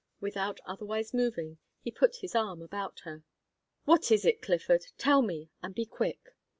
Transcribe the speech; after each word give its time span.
Without 0.19 0.59
otherwise 0.65 1.13
moving, 1.13 1.59
he 1.83 1.91
put 1.91 2.15
his 2.15 2.33
arm 2.33 2.63
about 2.63 3.01
her. 3.01 3.23
"What 3.85 4.11
is 4.11 4.25
it, 4.25 4.41
Clifford? 4.41 4.87
Tell 4.97 5.21
me, 5.21 5.51
and 5.61 5.75
be 5.75 5.85
quick." 5.85 6.19